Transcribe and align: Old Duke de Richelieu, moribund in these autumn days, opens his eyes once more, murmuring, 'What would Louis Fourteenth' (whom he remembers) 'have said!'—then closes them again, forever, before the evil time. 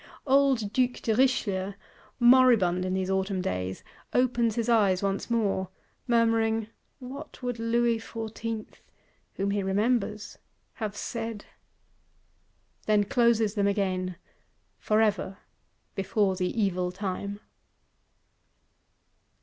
Old 0.25 0.73
Duke 0.73 0.99
de 1.03 1.13
Richelieu, 1.13 1.73
moribund 2.19 2.85
in 2.85 2.95
these 2.95 3.11
autumn 3.11 3.39
days, 3.39 3.83
opens 4.13 4.55
his 4.55 4.67
eyes 4.67 5.03
once 5.03 5.29
more, 5.29 5.69
murmuring, 6.07 6.69
'What 6.97 7.43
would 7.43 7.59
Louis 7.59 7.99
Fourteenth' 7.99 8.81
(whom 9.35 9.51
he 9.51 9.61
remembers) 9.61 10.39
'have 10.73 10.97
said!'—then 10.97 11.43
closes 13.03 13.53
them 13.53 13.67
again, 13.67 14.15
forever, 14.79 15.37
before 15.93 16.35
the 16.35 16.49
evil 16.59 16.91
time. 16.91 17.39